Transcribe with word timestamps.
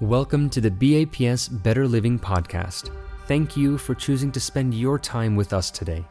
Welcome 0.00 0.48
to 0.50 0.62
the 0.62 0.70
BAPS 0.70 1.46
Better 1.46 1.86
Living 1.86 2.18
Podcast. 2.18 2.90
Thank 3.26 3.54
you 3.54 3.76
for 3.76 3.94
choosing 3.94 4.32
to 4.32 4.40
spend 4.40 4.72
your 4.72 4.98
time 4.98 5.36
with 5.36 5.52
us 5.52 5.70
today. 5.70 6.02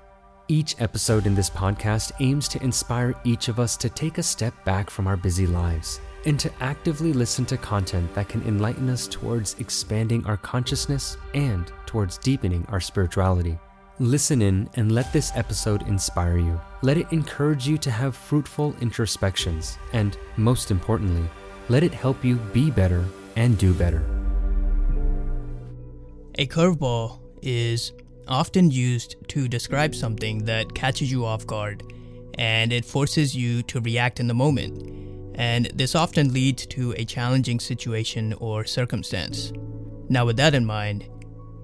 Each 0.47 0.76
episode 0.78 1.26
in 1.26 1.34
this 1.34 1.50
podcast 1.50 2.12
aims 2.20 2.47
to 2.49 2.62
inspire 2.62 3.20
each 3.23 3.47
of 3.47 3.60
us 3.60 3.75
to 3.78 3.89
take 3.89 4.20
a 4.20 4.23
step 4.23 4.54
back 4.63 4.91
from 4.91 5.07
our 5.07 5.17
busy 5.17 5.47
lives 5.47 6.02
and 6.28 6.39
to 6.39 6.52
actively 6.60 7.13
listen 7.13 7.47
to 7.47 7.57
content 7.57 8.14
that 8.14 8.30
can 8.30 8.44
enlighten 8.44 8.91
us 8.91 9.07
towards 9.07 9.55
expanding 9.57 10.24
our 10.28 10.38
consciousness 10.38 11.18
and 11.34 11.71
towards 11.88 12.20
deepening 12.20 12.68
our 12.70 12.80
spirituality. 12.80 13.58
Listen 13.98 14.44
in 14.44 14.70
and 14.76 14.92
let 14.92 15.12
this 15.12 15.32
episode 15.34 15.88
inspire 15.88 16.38
you. 16.38 16.62
Let 16.84 17.00
it 17.00 17.12
encourage 17.12 17.68
you 17.68 17.80
to 17.80 17.90
have 17.90 18.16
fruitful 18.16 18.76
introspections, 18.82 19.80
and 19.94 20.16
most 20.38 20.70
importantly, 20.70 21.28
let 21.70 21.82
it 21.82 21.92
help 21.92 22.24
you 22.24 22.36
be 22.54 22.70
better 22.70 23.04
and 23.40 23.58
do 23.58 23.74
better. 23.74 24.04
A 26.36 26.46
curveball 26.46 27.20
is 27.42 27.93
often 28.28 28.70
used 28.70 29.16
to 29.30 29.47
describe 29.47 29.96
something 29.96 30.46
that 30.46 30.75
catches 30.75 31.10
you 31.11 31.25
off 31.25 31.47
guard 31.47 31.83
and 32.38 32.72
it 32.72 32.86
forces 32.86 33.36
you 33.36 33.64
to 33.64 33.80
react 33.81 34.20
in 34.20 34.28
the 34.28 34.33
moment. 34.33 35.36
And 35.36 35.67
this 35.73 35.95
often 35.95 36.33
leads 36.33 36.66
to 36.67 36.94
a 36.97 37.06
challenging 37.06 37.59
situation 37.59 38.33
or 38.33 38.66
circumstance. 38.66 39.53
Now, 40.09 40.25
with 40.25 40.38
that 40.38 40.53
in 40.53 40.66
mind, 40.66 41.08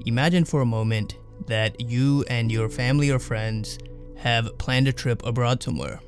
imagine 0.05 0.45
for 0.45 0.61
a 0.61 0.65
moment 0.65 1.17
that 1.47 1.79
you 1.81 2.23
and 2.29 2.51
your 2.51 2.69
family 2.69 3.11
or 3.11 3.19
friends 3.19 3.77
have 4.17 4.57
planned 4.57 4.87
a 4.87 4.93
trip 4.93 5.25
abroad 5.25 5.61
somewhere. 5.61 5.99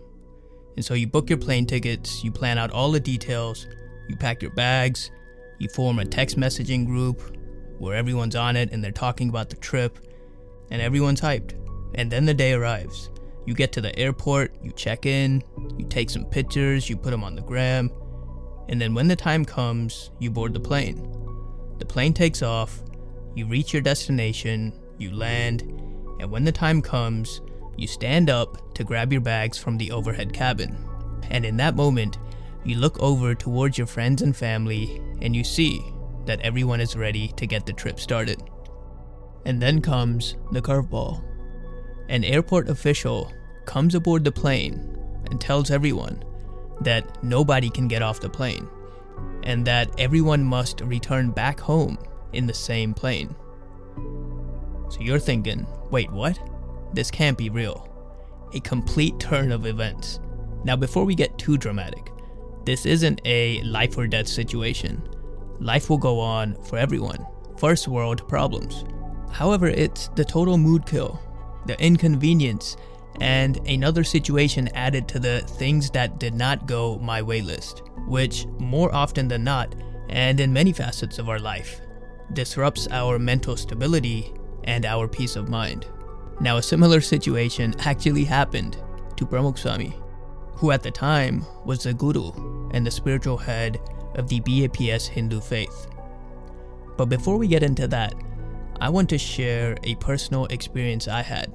And 0.77 0.85
so 0.85 0.93
you 0.93 1.07
book 1.07 1.29
your 1.29 1.39
plane 1.39 1.65
tickets, 1.65 2.23
you 2.23 2.31
plan 2.31 2.57
out 2.57 2.71
all 2.71 2.91
the 2.91 2.99
details, 2.99 3.67
you 4.07 4.15
pack 4.15 4.41
your 4.41 4.51
bags, 4.51 5.11
you 5.59 5.69
form 5.69 5.99
a 5.99 6.05
text 6.05 6.37
messaging 6.37 6.85
group 6.85 7.21
where 7.79 7.95
everyone's 7.95 8.35
on 8.35 8.55
it 8.55 8.71
and 8.71 8.83
they're 8.83 8.91
talking 8.91 9.29
about 9.29 9.49
the 9.49 9.55
trip, 9.55 9.99
and 10.71 10.81
everyone's 10.81 11.21
hyped. 11.21 11.53
And 11.95 12.11
then 12.11 12.25
the 12.25 12.33
day 12.33 12.53
arrives. 12.53 13.09
You 13.45 13.53
get 13.53 13.71
to 13.73 13.81
the 13.81 13.97
airport, 13.97 14.55
you 14.61 14.71
check 14.71 15.05
in, 15.05 15.41
you 15.77 15.85
take 15.87 16.09
some 16.09 16.25
pictures, 16.25 16.89
you 16.89 16.97
put 16.97 17.11
them 17.11 17.23
on 17.23 17.35
the 17.35 17.41
gram, 17.41 17.91
and 18.69 18.81
then 18.81 18.93
when 18.93 19.07
the 19.07 19.15
time 19.15 19.45
comes, 19.45 20.11
you 20.19 20.29
board 20.29 20.53
the 20.53 20.59
plane. 20.59 21.01
The 21.79 21.85
plane 21.85 22.13
takes 22.13 22.41
off, 22.41 22.83
you 23.35 23.45
reach 23.45 23.71
your 23.71 23.81
destination, 23.81 24.73
you 24.97 25.15
land, 25.15 25.61
and 26.19 26.29
when 26.29 26.43
the 26.43 26.51
time 26.51 26.81
comes, 26.81 27.41
you 27.77 27.87
stand 27.87 28.29
up 28.29 28.73
to 28.73 28.83
grab 28.83 29.11
your 29.11 29.21
bags 29.21 29.57
from 29.57 29.77
the 29.77 29.91
overhead 29.91 30.33
cabin. 30.33 30.75
And 31.29 31.45
in 31.45 31.55
that 31.57 31.75
moment, 31.75 32.17
you 32.63 32.75
look 32.77 32.99
over 32.99 33.33
towards 33.35 33.77
your 33.77 33.87
friends 33.87 34.21
and 34.21 34.35
family 34.35 35.01
and 35.21 35.35
you 35.35 35.43
see 35.43 35.81
that 36.25 36.41
everyone 36.41 36.81
is 36.81 36.95
ready 36.95 37.29
to 37.29 37.47
get 37.47 37.65
the 37.65 37.73
trip 37.73 37.99
started. 37.99 38.41
And 39.45 39.61
then 39.61 39.81
comes 39.81 40.35
the 40.51 40.61
curveball. 40.61 41.23
An 42.09 42.23
airport 42.23 42.69
official 42.69 43.31
comes 43.65 43.95
aboard 43.95 44.23
the 44.23 44.31
plane 44.31 44.97
and 45.29 45.39
tells 45.39 45.71
everyone 45.71 46.23
that 46.81 47.23
nobody 47.23 47.69
can 47.69 47.87
get 47.87 48.01
off 48.01 48.19
the 48.19 48.29
plane 48.29 48.67
and 49.43 49.65
that 49.65 49.89
everyone 49.97 50.43
must 50.43 50.81
return 50.81 51.31
back 51.31 51.59
home 51.59 51.97
in 52.33 52.45
the 52.45 52.53
same 52.53 52.93
plane. 52.93 53.35
So 54.89 54.99
you're 54.99 55.19
thinking, 55.19 55.65
wait, 55.89 56.11
what? 56.11 56.39
This 56.93 57.11
can't 57.11 57.37
be 57.37 57.49
real. 57.49 57.87
A 58.53 58.59
complete 58.59 59.19
turn 59.19 59.51
of 59.51 59.65
events. 59.65 60.19
Now, 60.63 60.75
before 60.75 61.05
we 61.05 61.15
get 61.15 61.37
too 61.37 61.57
dramatic, 61.57 62.11
this 62.67 62.85
isn't 62.85 63.21
a 63.23 63.61
life 63.61 63.97
or 63.97 64.07
death 64.07 64.27
situation. 64.27 65.01
Life 65.61 65.89
will 65.89 65.97
go 65.97 66.19
on 66.19 66.53
for 66.65 66.77
everyone. 66.77 67.25
First 67.57 67.87
world 67.87 68.27
problems. 68.27 68.83
However, 69.31 69.67
it's 69.67 70.09
the 70.09 70.25
total 70.25 70.57
mood 70.57 70.85
kill, 70.85 71.17
the 71.65 71.81
inconvenience, 71.81 72.75
and 73.21 73.55
another 73.69 74.03
situation 74.03 74.67
added 74.73 75.07
to 75.07 75.17
the 75.17 75.39
things 75.47 75.89
that 75.91 76.19
did 76.19 76.33
not 76.33 76.67
go 76.67 76.97
my 76.97 77.21
way 77.21 77.39
list, 77.39 77.83
which 78.05 78.45
more 78.59 78.93
often 78.93 79.29
than 79.29 79.45
not, 79.45 79.73
and 80.09 80.41
in 80.41 80.51
many 80.51 80.73
facets 80.73 81.19
of 81.19 81.29
our 81.29 81.39
life, 81.39 81.79
disrupts 82.33 82.89
our 82.91 83.17
mental 83.17 83.55
stability 83.55 84.33
and 84.65 84.85
our 84.85 85.07
peace 85.07 85.37
of 85.37 85.47
mind. 85.47 85.87
Now, 86.41 86.57
a 86.57 86.61
similar 86.61 86.99
situation 86.99 87.75
actually 87.79 88.25
happened 88.25 88.75
to 89.15 89.25
Pramukh 89.25 89.57
Swami, 89.57 89.95
who 90.55 90.71
at 90.71 90.83
the 90.83 90.91
time 90.91 91.45
was 91.63 91.83
the 91.83 91.93
guru 91.93 92.56
and 92.71 92.85
the 92.85 92.91
spiritual 92.91 93.37
head 93.37 93.79
of 94.15 94.27
the 94.27 94.39
BAPS 94.39 95.07
Hindu 95.07 95.39
faith. 95.39 95.87
But 96.97 97.05
before 97.05 97.37
we 97.37 97.47
get 97.47 97.63
into 97.63 97.87
that, 97.89 98.15
I 98.79 98.89
want 98.89 99.09
to 99.09 99.17
share 99.17 99.77
a 99.83 99.95
personal 99.95 100.45
experience 100.45 101.07
I 101.07 101.21
had. 101.21 101.53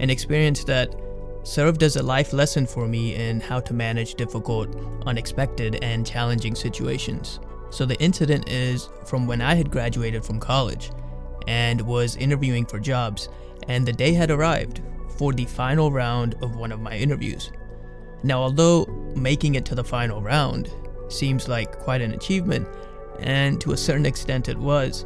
An 0.00 0.10
experience 0.10 0.64
that 0.64 0.94
served 1.42 1.82
as 1.82 1.96
a 1.96 2.02
life 2.02 2.32
lesson 2.32 2.66
for 2.66 2.86
me 2.86 3.14
in 3.14 3.40
how 3.40 3.60
to 3.60 3.74
manage 3.74 4.14
difficult, 4.14 4.74
unexpected, 5.06 5.78
and 5.82 6.06
challenging 6.06 6.54
situations. 6.54 7.40
So, 7.70 7.84
the 7.84 8.00
incident 8.00 8.48
is 8.48 8.88
from 9.04 9.26
when 9.26 9.42
I 9.42 9.54
had 9.54 9.70
graduated 9.70 10.24
from 10.24 10.40
college 10.40 10.90
and 11.46 11.80
was 11.80 12.16
interviewing 12.16 12.64
for 12.66 12.78
jobs, 12.78 13.28
and 13.68 13.86
the 13.86 13.92
day 13.92 14.12
had 14.12 14.30
arrived 14.30 14.82
for 15.16 15.32
the 15.32 15.44
final 15.44 15.90
round 15.90 16.34
of 16.42 16.56
one 16.56 16.72
of 16.72 16.80
my 16.80 16.96
interviews. 16.96 17.50
Now, 18.22 18.42
although 18.42 18.84
making 19.16 19.54
it 19.54 19.64
to 19.66 19.74
the 19.74 19.84
final 19.84 20.20
round 20.22 20.70
seems 21.08 21.48
like 21.48 21.78
quite 21.78 22.00
an 22.00 22.12
achievement, 22.12 22.68
and 23.20 23.60
to 23.60 23.72
a 23.72 23.76
certain 23.76 24.06
extent 24.06 24.48
it 24.48 24.58
was, 24.58 25.04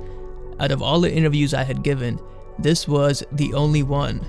out 0.61 0.71
of 0.71 0.83
all 0.83 1.01
the 1.01 1.13
interviews 1.13 1.55
I 1.55 1.63
had 1.63 1.83
given, 1.83 2.21
this 2.59 2.87
was 2.87 3.23
the 3.33 3.55
only 3.55 3.83
one 3.83 4.25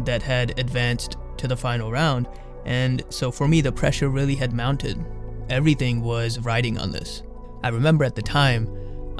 that 0.00 0.22
had 0.22 0.58
advanced 0.58 1.16
to 1.38 1.48
the 1.48 1.56
final 1.56 1.90
round, 1.90 2.28
and 2.64 3.02
so 3.10 3.30
for 3.30 3.48
me, 3.48 3.60
the 3.60 3.72
pressure 3.72 4.08
really 4.08 4.34
had 4.34 4.52
mounted. 4.52 5.04
Everything 5.50 6.00
was 6.00 6.38
riding 6.40 6.78
on 6.78 6.92
this. 6.92 7.22
I 7.62 7.68
remember 7.68 8.04
at 8.04 8.14
the 8.14 8.22
time, 8.22 8.68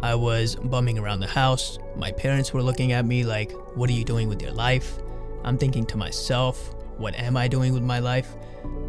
I 0.00 0.14
was 0.14 0.56
bumming 0.56 0.98
around 0.98 1.20
the 1.20 1.26
house. 1.26 1.78
My 1.96 2.12
parents 2.12 2.52
were 2.52 2.62
looking 2.62 2.92
at 2.92 3.06
me 3.06 3.24
like, 3.24 3.52
What 3.74 3.90
are 3.90 3.94
you 3.94 4.04
doing 4.04 4.28
with 4.28 4.42
your 4.42 4.52
life? 4.52 4.98
I'm 5.44 5.58
thinking 5.58 5.86
to 5.86 5.96
myself, 5.96 6.74
What 6.96 7.14
am 7.14 7.36
I 7.36 7.48
doing 7.48 7.72
with 7.72 7.82
my 7.82 7.98
life? 7.98 8.34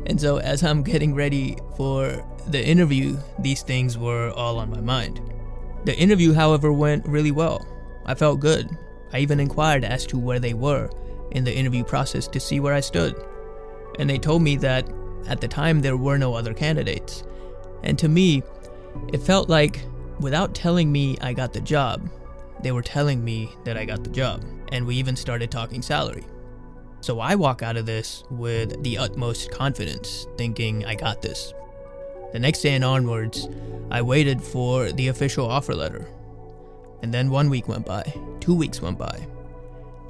And 0.07 0.19
so, 0.19 0.37
as 0.37 0.63
I'm 0.63 0.83
getting 0.83 1.15
ready 1.15 1.57
for 1.75 2.23
the 2.47 2.63
interview, 2.63 3.17
these 3.39 3.63
things 3.63 3.97
were 3.97 4.31
all 4.31 4.59
on 4.59 4.69
my 4.69 4.81
mind. 4.81 5.21
The 5.85 5.97
interview, 5.97 6.33
however, 6.33 6.71
went 6.71 7.07
really 7.07 7.31
well. 7.31 7.67
I 8.05 8.15
felt 8.15 8.39
good. 8.39 8.69
I 9.13 9.19
even 9.19 9.39
inquired 9.39 9.83
as 9.83 10.05
to 10.07 10.17
where 10.17 10.39
they 10.39 10.53
were 10.53 10.89
in 11.31 11.43
the 11.43 11.55
interview 11.55 11.83
process 11.83 12.27
to 12.27 12.39
see 12.39 12.59
where 12.59 12.73
I 12.73 12.79
stood. 12.79 13.15
And 13.99 14.09
they 14.09 14.17
told 14.17 14.41
me 14.41 14.57
that 14.57 14.89
at 15.27 15.41
the 15.41 15.47
time 15.47 15.81
there 15.81 15.97
were 15.97 16.17
no 16.17 16.33
other 16.33 16.53
candidates. 16.53 17.23
And 17.83 17.97
to 17.99 18.07
me, 18.07 18.43
it 19.11 19.21
felt 19.21 19.49
like 19.49 19.81
without 20.19 20.53
telling 20.53 20.91
me 20.91 21.17
I 21.21 21.33
got 21.33 21.53
the 21.53 21.61
job, 21.61 22.09
they 22.61 22.71
were 22.71 22.81
telling 22.81 23.23
me 23.23 23.53
that 23.63 23.77
I 23.77 23.85
got 23.85 24.03
the 24.03 24.09
job. 24.09 24.43
And 24.71 24.85
we 24.85 24.95
even 24.95 25.15
started 25.15 25.51
talking 25.51 25.81
salary. 25.81 26.25
So 27.05 27.19
I 27.19 27.35
walk 27.35 27.61
out 27.61 27.77
of 27.77 27.85
this 27.85 28.23
with 28.31 28.81
the 28.81 28.97
utmost 28.97 29.51
confidence, 29.51 30.25
thinking 30.39 30.85
I 30.85 30.95
got 30.95 31.21
this. 31.21 31.53
The 32.33 32.39
next 32.39 32.61
day 32.61 32.73
and 32.73 32.83
onwards, 32.83 33.47
I 33.91 34.01
waited 34.01 34.41
for 34.41 34.91
the 34.91 35.09
official 35.09 35.45
offer 35.45 35.75
letter. 35.75 36.07
And 37.03 37.13
then 37.13 37.29
one 37.29 37.51
week 37.51 37.67
went 37.67 37.85
by, 37.85 38.11
two 38.39 38.55
weeks 38.55 38.81
went 38.81 38.97
by, 38.97 39.27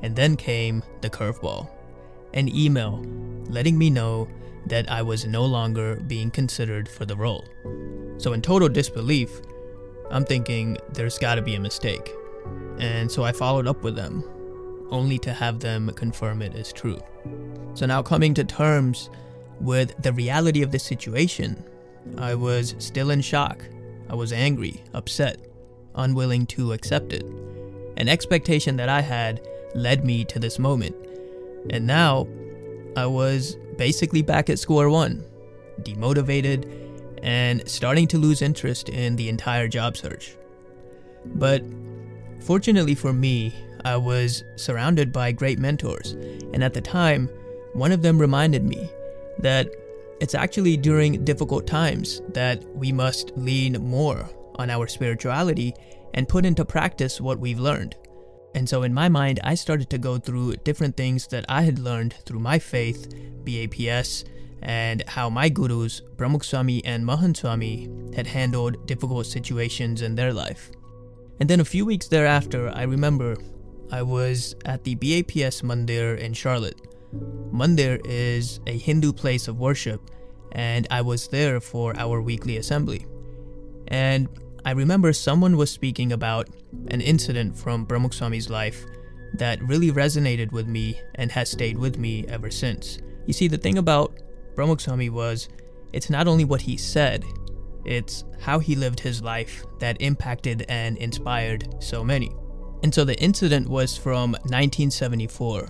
and 0.03 0.15
then 0.15 0.37
came 0.37 0.83
the 1.01 1.09
curveball 1.09 1.69
an 2.33 2.47
email 2.47 3.05
letting 3.49 3.77
me 3.77 3.89
know 3.89 4.29
that 4.67 4.89
I 4.89 5.01
was 5.01 5.25
no 5.25 5.43
longer 5.43 5.97
being 5.97 6.31
considered 6.31 6.87
for 6.87 7.03
the 7.03 7.17
role. 7.17 7.43
So, 8.17 8.31
in 8.31 8.41
total 8.41 8.69
disbelief, 8.69 9.41
I'm 10.11 10.23
thinking 10.23 10.77
there's 10.93 11.17
gotta 11.17 11.41
be 11.41 11.55
a 11.55 11.59
mistake. 11.59 12.09
And 12.79 13.11
so 13.11 13.23
I 13.23 13.33
followed 13.33 13.67
up 13.67 13.83
with 13.83 13.97
them 13.97 14.23
only 14.91 15.17
to 15.19 15.33
have 15.33 15.59
them 15.59 15.91
confirm 15.95 16.41
it 16.41 16.55
as 16.55 16.71
true. 16.71 16.99
So 17.73 17.85
now 17.85 18.01
coming 18.01 18.33
to 18.35 18.43
terms 18.43 19.09
with 19.59 19.95
the 20.01 20.13
reality 20.13 20.61
of 20.61 20.71
the 20.71 20.79
situation, 20.79 21.63
I 22.17 22.35
was 22.35 22.75
still 22.77 23.09
in 23.09 23.21
shock. 23.21 23.63
I 24.09 24.15
was 24.15 24.31
angry, 24.31 24.83
upset, 24.93 25.39
unwilling 25.95 26.45
to 26.47 26.73
accept 26.73 27.13
it. 27.13 27.25
An 27.97 28.09
expectation 28.09 28.75
that 28.77 28.89
I 28.89 29.01
had 29.01 29.47
led 29.73 30.05
me 30.05 30.23
to 30.25 30.39
this 30.39 30.59
moment. 30.59 30.95
And 31.69 31.87
now 31.87 32.27
I 32.95 33.05
was 33.05 33.57
basically 33.77 34.21
back 34.21 34.49
at 34.49 34.59
square 34.59 34.89
one, 34.89 35.23
demotivated, 35.81 36.69
and 37.23 37.67
starting 37.67 38.07
to 38.07 38.17
lose 38.17 38.41
interest 38.41 38.89
in 38.89 39.15
the 39.15 39.29
entire 39.29 39.67
job 39.67 39.97
search. 39.97 40.35
But 41.25 41.63
fortunately 42.39 42.93
for 42.93 43.11
me, 43.11 43.53
I 43.85 43.97
was 43.97 44.43
surrounded 44.55 45.13
by 45.13 45.31
great 45.31 45.59
mentors, 45.59 46.13
and 46.53 46.63
at 46.63 46.73
the 46.73 46.81
time, 46.81 47.29
one 47.73 47.91
of 47.91 48.01
them 48.01 48.17
reminded 48.17 48.63
me 48.63 48.89
that 49.39 49.69
it's 50.19 50.33
actually 50.33 50.75
during 50.75 51.23
difficult 51.23 51.67
times 51.67 52.21
that 52.29 52.63
we 52.75 52.91
must 52.91 53.31
lean 53.37 53.73
more 53.73 54.27
on 54.55 54.71
our 54.71 54.87
spirituality 54.87 55.73
and 56.15 56.27
put 56.27 56.45
into 56.45 56.65
practice 56.65 57.21
what 57.21 57.39
we've 57.39 57.59
learned. 57.59 57.95
And 58.55 58.67
so, 58.67 58.81
in 58.81 58.93
my 58.93 59.07
mind, 59.07 59.39
I 59.43 59.53
started 59.53 59.91
to 59.91 59.99
go 59.99 60.17
through 60.17 60.55
different 60.63 60.97
things 60.97 61.27
that 61.27 61.45
I 61.47 61.61
had 61.61 61.77
learned 61.77 62.15
through 62.25 62.39
my 62.39 62.57
faith, 62.57 63.13
BAPS, 63.43 64.23
and 64.63 65.03
how 65.07 65.29
my 65.29 65.47
gurus, 65.47 66.01
Pramukh 66.17 66.43
Swami 66.43 66.83
and 66.85 67.05
Mahant 67.05 67.37
Swami, 67.37 67.87
had 68.15 68.25
handled 68.25 68.87
difficult 68.87 69.27
situations 69.27 70.01
in 70.01 70.15
their 70.15 70.33
life. 70.33 70.71
And 71.39 71.47
then 71.47 71.59
a 71.59 71.65
few 71.65 71.85
weeks 71.85 72.07
thereafter, 72.07 72.71
I 72.73 72.83
remember 72.83 73.35
I 73.91 74.01
was 74.01 74.55
at 74.65 74.83
the 74.83 74.95
BAPS 74.95 75.61
Mandir 75.61 76.17
in 76.17 76.33
Charlotte. 76.33 76.79
Mandir 77.51 78.01
is 78.05 78.59
a 78.67 78.77
Hindu 78.77 79.13
place 79.13 79.47
of 79.47 79.59
worship, 79.59 80.01
and 80.51 80.87
I 80.89 81.01
was 81.01 81.27
there 81.27 81.59
for 81.59 81.97
our 81.97 82.21
weekly 82.21 82.57
assembly. 82.57 83.05
And 83.87 84.27
I 84.65 84.71
remember 84.71 85.13
someone 85.13 85.57
was 85.57 85.69
speaking 85.69 86.11
about 86.11 86.49
an 86.89 87.01
incident 87.01 87.55
from 87.55 87.85
Pramukh 87.85 88.13
Swami's 88.13 88.49
life 88.49 88.83
that 89.35 89.61
really 89.61 89.91
resonated 89.91 90.51
with 90.51 90.67
me 90.67 90.99
and 91.15 91.31
has 91.31 91.51
stayed 91.51 91.77
with 91.77 91.97
me 91.97 92.25
ever 92.27 92.49
since. 92.49 92.97
You 93.27 93.33
see, 93.33 93.47
the 93.47 93.57
thing 93.57 93.77
about 93.77 94.19
Pramukh 94.55 94.81
Swami 94.81 95.09
was 95.09 95.49
it's 95.93 96.09
not 96.09 96.27
only 96.27 96.45
what 96.45 96.61
he 96.61 96.77
said, 96.77 97.23
it's 97.85 98.23
how 98.39 98.59
he 98.59 98.75
lived 98.75 98.99
his 98.99 99.21
life 99.21 99.63
that 99.79 100.01
impacted 100.01 100.65
and 100.67 100.97
inspired 100.97 101.75
so 101.79 102.03
many. 102.03 102.31
And 102.85 102.93
so 102.93 103.03
the 103.03 103.19
incident 103.19 103.67
was 103.67 103.97
from 103.97 104.33
1974. 104.33 105.67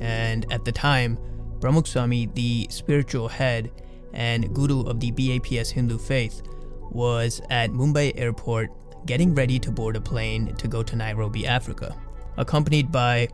And 0.00 0.52
at 0.52 0.64
the 0.64 0.72
time, 0.72 1.16
Pramukh 1.60 1.86
Swami, 1.86 2.26
the 2.26 2.66
spiritual 2.70 3.28
head 3.28 3.70
and 4.12 4.52
guru 4.52 4.82
of 4.82 4.98
the 4.98 5.12
BAPS 5.12 5.70
Hindu 5.70 5.96
faith, 5.96 6.42
was 6.90 7.40
at 7.50 7.70
Mumbai 7.70 8.14
airport 8.16 8.70
getting 9.06 9.32
ready 9.32 9.60
to 9.60 9.70
board 9.70 9.94
a 9.94 10.00
plane 10.00 10.52
to 10.56 10.66
go 10.66 10.82
to 10.82 10.96
Nairobi, 10.96 11.46
Africa, 11.46 11.96
accompanied 12.36 12.90
by 12.90 13.28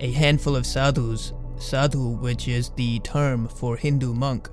a 0.00 0.12
handful 0.12 0.54
of 0.54 0.66
sadhus, 0.66 1.32
sadhu, 1.56 2.10
which 2.10 2.46
is 2.46 2.68
the 2.76 2.98
term 2.98 3.48
for 3.48 3.74
Hindu 3.78 4.12
monk, 4.12 4.50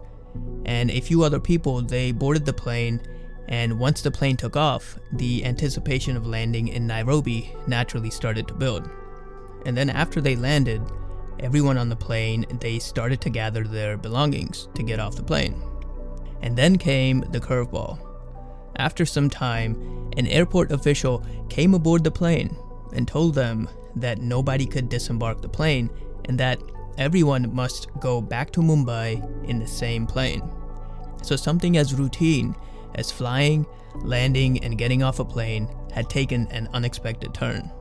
and 0.63 0.89
a 0.92 1.01
few 1.01 1.24
other 1.24 1.42
people. 1.42 1.81
They 1.81 2.13
boarded 2.13 2.45
the 2.45 2.54
plane 2.54 3.01
and 3.47 3.79
once 3.79 4.01
the 4.01 4.11
plane 4.11 4.35
took 4.35 4.55
off, 4.55 4.97
the 5.13 5.45
anticipation 5.45 6.17
of 6.17 6.27
landing 6.27 6.67
in 6.67 6.85
Nairobi 6.85 7.55
naturally 7.65 8.09
started 8.09 8.47
to 8.47 8.53
build. 8.53 8.89
And 9.65 9.75
then 9.75 9.89
after 9.89 10.19
they 10.19 10.35
landed, 10.35 10.81
everyone 11.39 11.77
on 11.77 11.89
the 11.89 11.95
plane, 11.95 12.45
they 12.59 12.79
started 12.79 13.21
to 13.21 13.29
gather 13.29 13.63
their 13.63 13.97
belongings 13.97 14.67
to 14.75 14.83
get 14.83 14.99
off 14.99 15.15
the 15.15 15.23
plane. 15.23 15.61
And 16.41 16.57
then 16.57 16.77
came 16.77 17.21
the 17.31 17.39
curveball. 17.39 17.99
After 18.75 19.05
some 19.05 19.29
time, 19.29 20.11
an 20.17 20.27
airport 20.27 20.71
official 20.71 21.25
came 21.49 21.73
aboard 21.73 22.03
the 22.03 22.11
plane 22.11 22.55
and 22.94 23.07
told 23.07 23.33
them 23.33 23.69
that 23.95 24.21
nobody 24.21 24.65
could 24.65 24.89
disembark 24.89 25.41
the 25.41 25.49
plane 25.49 25.89
and 26.25 26.38
that 26.39 26.61
everyone 26.97 27.53
must 27.53 27.88
go 27.99 28.21
back 28.21 28.51
to 28.51 28.59
Mumbai 28.59 29.47
in 29.47 29.59
the 29.59 29.67
same 29.67 30.05
plane. 30.05 30.41
So 31.23 31.35
something 31.35 31.77
as 31.77 31.95
routine 31.95 32.55
as 32.95 33.11
flying, 33.11 33.65
landing, 33.95 34.63
and 34.63 34.77
getting 34.77 35.03
off 35.03 35.19
a 35.19 35.25
plane 35.25 35.67
had 35.91 36.09
taken 36.09 36.47
an 36.47 36.69
unexpected 36.73 37.33
turn. 37.33 37.71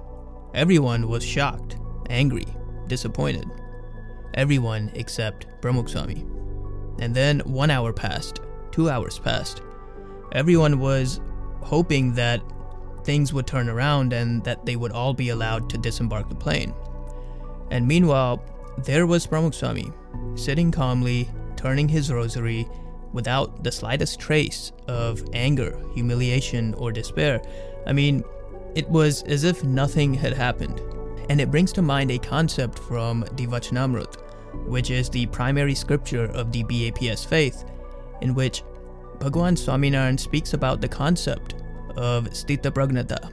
Everyone 0.55 1.09
was 1.09 1.25
shocked, 1.25 1.77
angry, 2.09 2.47
disappointed. 2.87 3.47
Everyone 4.35 4.91
except 4.95 5.47
Pramukh 5.61 5.89
Swami. 5.89 6.25
And 6.99 7.15
then 7.15 7.41
one 7.41 7.71
hour 7.71 7.93
passed, 7.93 8.41
two 8.71 8.89
hours 8.89 9.19
passed. 9.19 9.63
Everyone 10.33 10.79
was 10.79 11.21
hoping 11.61 12.15
that 12.15 12.43
things 13.05 13.33
would 13.33 13.47
turn 13.47 13.69
around 13.69 14.13
and 14.13 14.43
that 14.45 14.67
they 14.67 14.77
would 14.77 14.93
all 14.93 15.15
be 15.15 15.29
allowed 15.29 15.71
to 15.71 15.79
disembark 15.79 16.29
the 16.29 16.35
plane. 16.35 16.75
And 17.71 17.87
meanwhile, 17.87 18.43
there 18.79 19.07
was 19.07 19.27
Pramukh 19.27 19.55
Swami, 19.55 19.93
sitting 20.35 20.71
calmly, 20.71 21.29
turning 21.57 21.89
his 21.89 22.13
rosary, 22.13 22.69
without 23.17 23.65
the 23.65 23.73
slightest 23.73 24.21
trace 24.21 24.73
of 24.87 25.25
anger, 25.33 25.77
humiliation, 25.95 26.75
or 26.75 26.93
despair. 26.93 27.41
I 27.87 27.93
mean, 27.95 28.23
it 28.75 28.87
was 28.91 29.23
as 29.23 29.43
if 29.43 29.65
nothing 29.65 30.13
had 30.13 30.35
happened. 30.35 30.81
And 31.31 31.41
it 31.41 31.51
brings 31.51 31.73
to 31.73 31.83
mind 31.83 32.11
a 32.11 32.19
concept 32.19 32.79
from 32.79 33.23
the 33.33 33.47
Vachanamrut, 33.47 34.17
which 34.69 34.91
is 34.91 35.09
the 35.09 35.27
primary 35.27 35.75
scripture 35.75 36.27
of 36.27 36.53
the 36.53 36.63
BAPS 36.63 37.25
faith, 37.25 37.65
in 38.21 38.35
which 38.35 38.63
Bhagwan 39.19 39.57
Swaminarayan 39.57 40.21
speaks 40.21 40.53
about 40.53 40.83
the 40.83 40.89
concept 40.89 41.55
of 41.97 42.29
Sthita 42.31 42.71
Pragnata, 42.71 43.33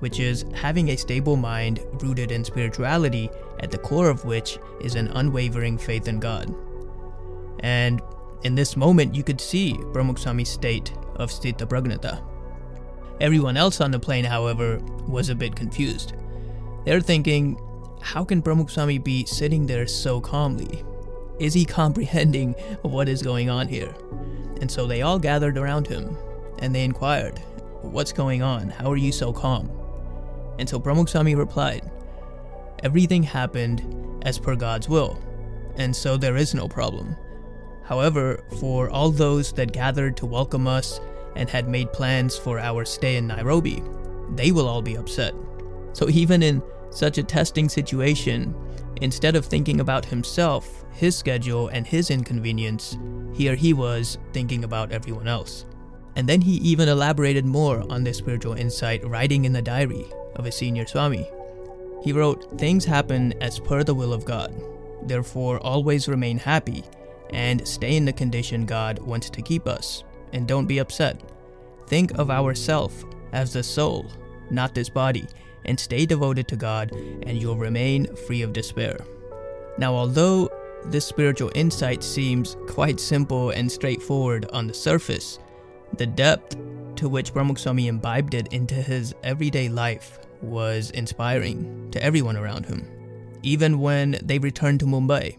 which 0.00 0.18
is 0.18 0.44
having 0.54 0.88
a 0.88 0.96
stable 0.96 1.36
mind 1.36 1.78
rooted 2.02 2.32
in 2.32 2.44
spirituality, 2.44 3.30
at 3.60 3.70
the 3.70 3.78
core 3.78 4.10
of 4.10 4.24
which 4.24 4.58
is 4.80 4.96
an 4.96 5.06
unwavering 5.08 5.78
faith 5.78 6.08
in 6.08 6.18
God. 6.18 6.52
And 7.60 8.02
in 8.42 8.54
this 8.54 8.76
moment, 8.76 9.14
you 9.14 9.22
could 9.22 9.40
see 9.40 9.74
Pramukh 9.92 10.46
state 10.46 10.92
of 11.16 11.30
Sthita 11.30 11.66
Pragnata. 11.66 12.22
Everyone 13.20 13.56
else 13.56 13.80
on 13.80 13.90
the 13.90 13.98
plane, 13.98 14.24
however, 14.24 14.80
was 15.06 15.28
a 15.28 15.34
bit 15.34 15.54
confused. 15.54 16.14
They're 16.84 17.00
thinking, 17.00 17.58
how 18.02 18.24
can 18.24 18.42
Pramukh 18.42 19.02
be 19.02 19.24
sitting 19.24 19.66
there 19.66 19.86
so 19.86 20.20
calmly? 20.20 20.84
Is 21.38 21.54
he 21.54 21.64
comprehending 21.80 22.52
what 22.82 23.08
is 23.08 23.22
going 23.22 23.48
on 23.48 23.68
here? 23.68 23.94
And 24.60 24.70
so 24.70 24.86
they 24.86 25.02
all 25.02 25.18
gathered 25.18 25.56
around 25.56 25.86
him 25.86 26.16
and 26.58 26.74
they 26.74 26.84
inquired, 26.84 27.40
What's 27.82 28.12
going 28.12 28.42
on? 28.42 28.70
How 28.70 28.90
are 28.90 28.96
you 28.96 29.12
so 29.12 29.32
calm? 29.32 29.70
And 30.58 30.68
so 30.68 30.80
Pramukh 30.80 31.36
replied, 31.36 31.90
Everything 32.82 33.22
happened 33.22 34.22
as 34.24 34.38
per 34.38 34.56
God's 34.56 34.88
will, 34.88 35.18
and 35.76 35.94
so 35.94 36.16
there 36.16 36.36
is 36.36 36.54
no 36.54 36.68
problem. 36.68 37.16
However, 37.84 38.42
for 38.60 38.88
all 38.88 39.10
those 39.10 39.52
that 39.52 39.72
gathered 39.72 40.16
to 40.18 40.26
welcome 40.26 40.66
us 40.66 41.00
and 41.36 41.48
had 41.50 41.68
made 41.68 41.92
plans 41.92 42.36
for 42.36 42.58
our 42.58 42.84
stay 42.84 43.16
in 43.16 43.26
Nairobi, 43.26 43.82
they 44.34 44.52
will 44.52 44.66
all 44.66 44.82
be 44.82 44.96
upset. 44.96 45.34
So, 45.92 46.08
even 46.08 46.42
in 46.42 46.62
such 46.90 47.18
a 47.18 47.22
testing 47.22 47.68
situation, 47.68 48.54
instead 49.02 49.36
of 49.36 49.44
thinking 49.44 49.80
about 49.80 50.06
himself, 50.06 50.84
his 50.92 51.16
schedule, 51.16 51.68
and 51.68 51.86
his 51.86 52.10
inconvenience, 52.10 52.96
here 53.34 53.54
he 53.54 53.72
was 53.72 54.18
thinking 54.32 54.64
about 54.64 54.92
everyone 54.92 55.28
else. 55.28 55.66
And 56.16 56.28
then 56.28 56.40
he 56.40 56.52
even 56.52 56.88
elaborated 56.88 57.44
more 57.44 57.84
on 57.90 58.04
this 58.04 58.18
spiritual 58.18 58.54
insight, 58.54 59.04
writing 59.06 59.44
in 59.44 59.52
the 59.52 59.60
diary 59.60 60.06
of 60.36 60.46
a 60.46 60.52
senior 60.52 60.86
Swami. 60.86 61.28
He 62.02 62.12
wrote, 62.12 62.58
Things 62.58 62.84
happen 62.84 63.34
as 63.42 63.58
per 63.58 63.82
the 63.82 63.94
will 63.94 64.12
of 64.12 64.24
God. 64.24 64.54
Therefore, 65.02 65.58
always 65.58 66.08
remain 66.08 66.38
happy 66.38 66.84
and 67.34 67.66
stay 67.66 67.96
in 67.96 68.04
the 68.04 68.12
condition 68.12 68.64
God 68.64 69.00
wants 69.00 69.28
to 69.28 69.42
keep 69.42 69.66
us. 69.66 70.04
And 70.32 70.46
don't 70.46 70.66
be 70.66 70.78
upset. 70.78 71.20
Think 71.88 72.12
of 72.18 72.30
ourself 72.30 73.04
as 73.32 73.52
the 73.52 73.62
soul, 73.62 74.10
not 74.50 74.74
this 74.74 74.88
body, 74.88 75.26
and 75.64 75.78
stay 75.78 76.06
devoted 76.06 76.48
to 76.48 76.56
God, 76.56 76.92
and 76.92 77.40
you'll 77.40 77.56
remain 77.56 78.14
free 78.16 78.42
of 78.42 78.52
despair. 78.52 78.98
Now, 79.78 79.94
although 79.94 80.48
this 80.86 81.06
spiritual 81.06 81.50
insight 81.54 82.02
seems 82.02 82.56
quite 82.68 83.00
simple 83.00 83.50
and 83.50 83.70
straightforward 83.70 84.46
on 84.52 84.66
the 84.66 84.74
surface, 84.74 85.38
the 85.96 86.06
depth 86.06 86.56
to 86.96 87.08
which 87.08 87.32
Pramukh 87.32 87.66
imbibed 87.66 88.34
it 88.34 88.52
into 88.52 88.74
his 88.74 89.14
everyday 89.24 89.68
life 89.68 90.20
was 90.40 90.90
inspiring 90.90 91.88
to 91.90 92.02
everyone 92.02 92.36
around 92.36 92.66
him. 92.66 92.88
Even 93.42 93.80
when 93.80 94.18
they 94.22 94.38
returned 94.38 94.80
to 94.80 94.86
Mumbai, 94.86 95.36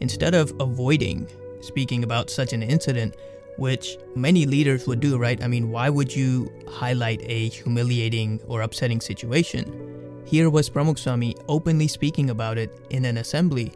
instead 0.00 0.34
of 0.34 0.52
avoiding 0.60 1.28
speaking 1.60 2.04
about 2.04 2.30
such 2.30 2.52
an 2.52 2.62
incident, 2.62 3.14
which 3.56 3.98
many 4.14 4.46
leaders 4.46 4.86
would 4.86 5.00
do, 5.00 5.18
right? 5.18 5.42
I 5.42 5.48
mean, 5.48 5.70
why 5.70 5.90
would 5.90 6.14
you 6.14 6.50
highlight 6.66 7.20
a 7.24 7.48
humiliating 7.48 8.40
or 8.46 8.62
upsetting 8.62 9.00
situation? 9.00 10.22
Here 10.24 10.48
was 10.48 10.70
Pramukh 10.70 10.98
Swami 10.98 11.36
openly 11.48 11.88
speaking 11.88 12.30
about 12.30 12.56
it 12.56 12.70
in 12.90 13.04
an 13.04 13.18
assembly, 13.18 13.72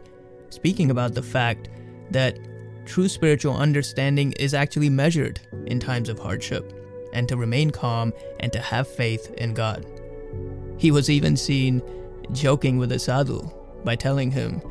speaking 0.49 0.89
about 0.89 1.13
the 1.13 1.21
fact 1.21 1.69
that 2.11 2.39
true 2.85 3.07
spiritual 3.07 3.55
understanding 3.55 4.31
is 4.33 4.53
actually 4.53 4.89
measured 4.89 5.39
in 5.65 5.79
times 5.79 6.09
of 6.09 6.19
hardship, 6.19 6.73
and 7.13 7.27
to 7.29 7.37
remain 7.37 7.71
calm 7.71 8.13
and 8.39 8.51
to 8.53 8.59
have 8.59 8.87
faith 8.87 9.31
in 9.37 9.53
God. 9.53 9.85
He 10.77 10.91
was 10.91 11.09
even 11.09 11.37
seen 11.37 11.81
joking 12.31 12.77
with 12.77 12.91
a 12.91 12.99
sadhu 12.99 13.41
by 13.83 13.95
telling 13.95 14.31
him 14.31 14.61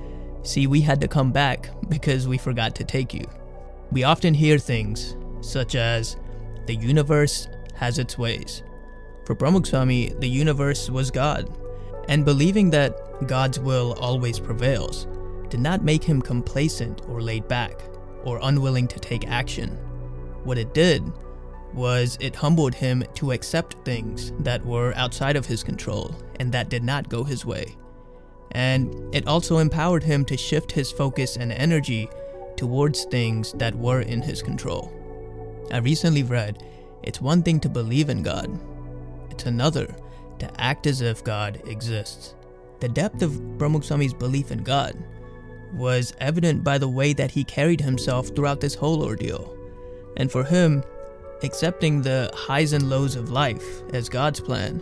See, 0.45 0.67
we 0.67 0.83
had 0.83 1.01
to 1.01 1.09
come 1.09 1.33
back 1.33 1.71
because 1.89 2.29
we 2.29 2.39
forgot 2.39 2.75
to 2.77 2.85
take 2.85 3.13
you. 3.13 3.25
We 3.91 4.05
often 4.05 4.35
hear 4.35 4.59
things 4.59 5.17
such 5.41 5.75
as, 5.75 6.17
the 6.67 6.75
universe 6.75 7.49
has 7.75 7.99
its 7.99 8.17
ways. 8.17 8.63
For 9.25 9.35
Pramukh 9.35 9.67
Swami, 9.67 10.13
the 10.19 10.29
universe 10.29 10.89
was 10.91 11.11
God, 11.11 11.51
and 12.09 12.25
believing 12.25 12.71
that 12.71 13.27
God's 13.27 13.59
will 13.59 13.95
always 13.95 14.39
prevails 14.39 15.07
did 15.49 15.61
not 15.61 15.85
make 15.85 16.05
him 16.05 16.21
complacent 16.21 17.03
or 17.09 17.23
laid 17.23 17.47
back 17.49 17.81
or 18.25 18.39
unwilling 18.43 18.89
to 18.89 18.99
take 18.99 19.29
action. 19.29 19.71
What 20.43 20.59
it 20.59 20.75
did 20.75 21.05
was 21.73 22.19
it 22.21 22.37
humbled 22.37 22.75
him 22.75 23.05
to 23.15 23.33
accept 23.33 23.77
things 23.85 24.33
that 24.41 24.65
were 24.65 24.93
outside 24.97 25.37
of 25.37 25.47
his 25.47 25.63
control 25.63 26.15
and 26.41 26.53
that 26.53 26.69
did 26.69 26.85
not 26.85 27.09
go 27.09 27.25
his 27.25 27.47
way. 27.47 27.77
And 28.55 29.15
it 29.15 29.27
also 29.27 29.59
empowered 29.59 30.05
him 30.05 30.25
to 30.27 30.37
shift 30.37 30.73
his 30.73 30.93
focus 30.93 31.37
and 31.37 31.53
energy 31.53 32.09
towards 32.57 33.05
things 33.05 33.53
that 33.55 33.75
were 33.75 34.01
in 34.01 34.23
his 34.23 34.43
control. 34.43 34.93
I 35.73 35.79
recently 35.79 36.23
read 36.23 36.63
it's 37.03 37.21
one 37.21 37.43
thing 37.43 37.61
to 37.61 37.69
believe 37.69 38.09
in 38.09 38.23
God, 38.23 38.59
it's 39.31 39.47
another 39.47 39.95
to 40.39 40.61
act 40.61 40.87
as 40.87 41.01
if 41.01 41.25
God 41.25 41.61
exists. 41.67 42.35
The 42.81 42.89
depth 42.89 43.23
of 43.23 43.41
Swami's 43.85 44.15
belief 44.15 44.51
in 44.51 44.63
God 44.63 44.97
was 45.73 46.15
evident 46.21 46.63
by 46.63 46.79
the 46.79 46.89
way 46.89 47.13
that 47.13 47.31
he 47.31 47.45
carried 47.45 47.81
himself 47.81 48.29
throughout 48.29 48.61
this 48.61 48.75
whole 48.75 49.03
ordeal. 49.03 49.57
And 50.17 50.31
for 50.31 50.45
him, 50.45 50.85
accepting 51.43 52.03
the 52.03 52.31
highs 52.35 52.73
and 52.73 52.89
lows 52.89 53.17
of 53.17 53.31
life 53.31 53.83
as 53.93 54.09
God's 54.09 54.41
plan 54.41 54.81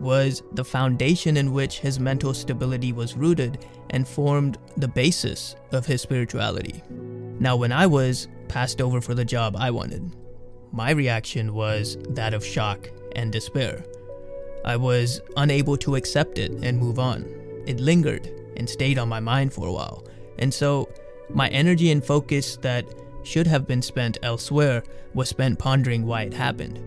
was 0.00 0.42
the 0.52 0.64
foundation 0.64 1.36
in 1.36 1.52
which 1.52 1.80
his 1.80 2.00
mental 2.00 2.32
stability 2.32 2.92
was 2.92 3.16
rooted 3.16 3.66
and 3.90 4.08
formed 4.08 4.58
the 4.76 4.88
basis 4.88 5.56
of 5.72 5.86
his 5.86 6.00
spirituality. 6.00 6.82
Now, 7.38 7.56
when 7.56 7.72
I 7.72 7.86
was 7.86 8.28
passed 8.48 8.80
over 8.80 9.00
for 9.00 9.14
the 9.14 9.24
job 9.24 9.56
I 9.56 9.70
wanted, 9.70 10.16
my 10.72 10.90
reaction 10.90 11.54
was 11.54 11.96
that 12.10 12.34
of 12.34 12.44
shock 12.44 12.88
and 13.16 13.32
despair. 13.32 13.84
I 14.64 14.76
was 14.76 15.20
unable 15.36 15.76
to 15.78 15.96
accept 15.96 16.38
it 16.38 16.52
and 16.62 16.78
move 16.78 16.98
on. 16.98 17.24
It 17.66 17.80
lingered 17.80 18.30
and 18.56 18.68
stayed 18.68 18.98
on 18.98 19.08
my 19.08 19.20
mind 19.20 19.52
for 19.52 19.66
a 19.66 19.72
while. 19.72 20.06
And 20.38 20.52
so, 20.52 20.88
my 21.28 21.48
energy 21.48 21.90
and 21.90 22.04
focus 22.04 22.56
that 22.58 22.86
should 23.22 23.46
have 23.46 23.66
been 23.66 23.82
spent 23.82 24.18
elsewhere 24.22 24.82
was 25.14 25.28
spent 25.28 25.58
pondering 25.58 26.06
why 26.06 26.22
it 26.22 26.34
happened. 26.34 26.78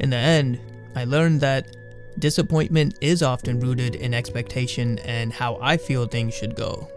In 0.00 0.10
the 0.10 0.16
end, 0.16 0.60
I 0.94 1.04
learned 1.04 1.40
that 1.40 1.76
disappointment 2.18 2.98
is 3.00 3.22
often 3.22 3.60
rooted 3.60 3.94
in 3.94 4.14
expectation 4.14 4.98
and 5.00 5.32
how 5.32 5.58
I 5.60 5.76
feel 5.76 6.06
things 6.06 6.34
should 6.34 6.56
go. 6.56 6.88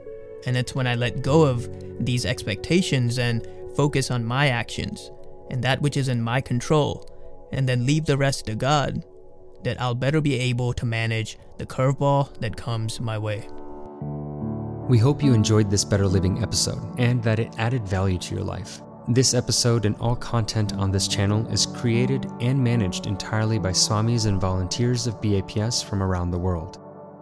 And 0.45 0.55
it's 0.55 0.75
when 0.75 0.87
I 0.87 0.95
let 0.95 1.21
go 1.21 1.43
of 1.43 1.69
these 2.03 2.25
expectations 2.25 3.19
and 3.19 3.47
focus 3.75 4.11
on 4.11 4.25
my 4.25 4.49
actions 4.49 5.11
and 5.49 5.63
that 5.63 5.81
which 5.81 5.97
is 5.97 6.07
in 6.07 6.21
my 6.21 6.41
control, 6.41 7.09
and 7.51 7.67
then 7.67 7.85
leave 7.85 8.05
the 8.05 8.17
rest 8.17 8.45
to 8.45 8.55
God, 8.55 9.05
that 9.63 9.79
I'll 9.81 9.95
better 9.95 10.21
be 10.21 10.35
able 10.35 10.73
to 10.73 10.85
manage 10.85 11.37
the 11.57 11.65
curveball 11.65 12.37
that 12.39 12.55
comes 12.55 12.99
my 12.99 13.17
way. 13.17 13.47
We 14.89 14.97
hope 14.97 15.23
you 15.23 15.33
enjoyed 15.33 15.69
this 15.69 15.83
Better 15.83 16.07
Living 16.07 16.41
episode 16.43 16.99
and 16.99 17.23
that 17.23 17.39
it 17.39 17.53
added 17.57 17.87
value 17.87 18.17
to 18.19 18.35
your 18.35 18.43
life. 18.43 18.81
This 19.09 19.33
episode 19.33 19.85
and 19.85 19.95
all 20.01 20.17
content 20.17 20.73
on 20.73 20.91
this 20.91 21.07
channel 21.07 21.47
is 21.47 21.65
created 21.65 22.29
and 22.41 22.61
managed 22.61 23.07
entirely 23.07 23.57
by 23.57 23.71
Swamis 23.71 24.25
and 24.25 24.39
volunteers 24.39 25.07
of 25.07 25.21
BAPS 25.21 25.81
from 25.81 26.03
around 26.03 26.29
the 26.29 26.37
world. 26.37 26.81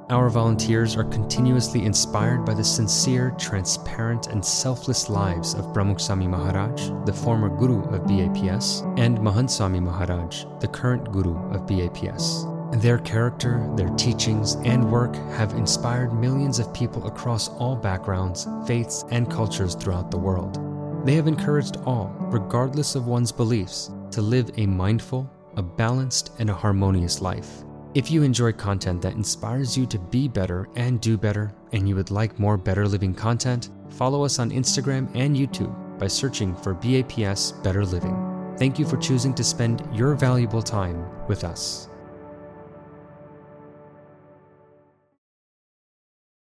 Our 0.09 0.31
volunteers 0.31 0.95
are 0.95 1.03
continuously 1.03 1.85
inspired 1.85 2.43
by 2.43 2.55
the 2.55 2.63
sincere, 2.63 3.35
transparent, 3.37 4.27
and 4.27 4.43
selfless 4.43 5.11
lives 5.11 5.53
of 5.53 5.73
Pramukh 5.73 5.99
Swami 5.99 6.27
Maharaj, 6.27 6.89
the 7.05 7.13
former 7.13 7.49
Guru 7.49 7.83
of 7.89 8.07
BAPS, 8.07 8.81
and 8.97 9.19
Mahant 9.19 9.51
Swami 9.51 9.79
Maharaj, 9.79 10.45
the 10.61 10.67
current 10.67 11.11
Guru 11.11 11.37
of 11.51 11.67
BAPS. 11.67 12.47
Their 12.81 12.97
character, 12.97 13.71
their 13.75 13.89
teachings, 13.89 14.55
and 14.65 14.91
work 14.91 15.15
have 15.37 15.53
inspired 15.53 16.13
millions 16.13 16.57
of 16.57 16.73
people 16.73 17.05
across 17.05 17.49
all 17.49 17.75
backgrounds, 17.75 18.47
faiths, 18.65 19.05
and 19.11 19.29
cultures 19.29 19.75
throughout 19.75 20.09
the 20.09 20.17
world. 20.17 20.74
They 21.05 21.13
have 21.13 21.27
encouraged 21.27 21.77
all, 21.85 22.11
regardless 22.17 22.95
of 22.95 23.05
one's 23.05 23.31
beliefs, 23.31 23.91
to 24.09 24.23
live 24.23 24.49
a 24.57 24.65
mindful, 24.65 25.29
a 25.55 25.61
balanced, 25.61 26.31
and 26.39 26.49
a 26.49 26.53
harmonious 26.53 27.21
life. 27.21 27.63
If 27.93 28.09
you 28.09 28.23
enjoy 28.23 28.53
content 28.53 29.03
that 29.03 29.13
inspires 29.13 29.77
you 29.77 29.85
to 29.85 29.99
be 29.99 30.27
better 30.27 30.67
and 30.75 30.99
do 30.99 31.15
better, 31.15 31.53
and 31.73 31.87
you 31.87 31.95
would 31.95 32.09
like 32.09 32.39
more 32.39 32.57
better 32.57 32.87
living 32.87 33.13
content, 33.13 33.69
follow 33.91 34.25
us 34.25 34.39
on 34.39 34.49
Instagram 34.49 35.07
and 35.13 35.35
YouTube 35.35 35.73
by 35.99 36.07
searching 36.07 36.55
for 36.55 36.73
BAPS 36.73 37.51
Better 37.51 37.85
Living. 37.85 38.55
Thank 38.57 38.79
you 38.79 38.85
for 38.85 38.97
choosing 38.97 39.35
to 39.35 39.43
spend 39.43 39.87
your 39.93 40.15
valuable 40.15 40.63
time 40.63 41.05
with 41.27 41.43
us. 41.43 41.87